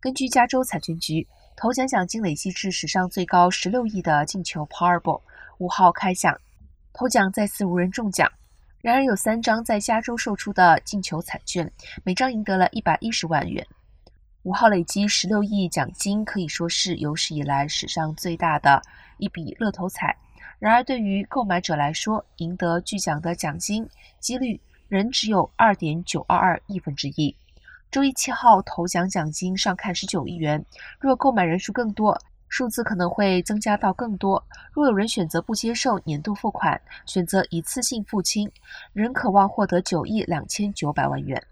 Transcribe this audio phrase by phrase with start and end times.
[0.00, 1.26] 根据加州彩券局，
[1.56, 5.20] 头奖奖金累计至史上最高十六亿的进球 Powerball
[5.58, 6.40] 五号开奖，
[6.92, 8.30] 头奖再次无人中奖。
[8.80, 11.68] 然而，有三张在加州售出的进球彩券，
[12.04, 13.66] 每张赢得了一百一十万元。
[14.44, 18.80] 五号累积十六亿奖金，可以说是有史以来史上最大的
[19.16, 20.16] 一笔乐透彩。
[20.60, 23.88] 然而，对于购买者来说，赢得巨奖的奖金
[24.20, 27.34] 几率仍只有二点九二二亿分之一。
[27.90, 30.62] 周一七号头奖奖金上看十九亿元，
[31.00, 32.20] 若购买人数更多，
[32.50, 34.44] 数字可能会增加到更多。
[34.72, 38.50] 若有人选择不接受年度付款，选择一次性付清，
[38.92, 41.42] 仍渴望获得九亿两千九百万元。